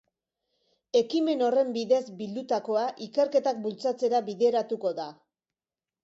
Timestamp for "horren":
1.47-1.67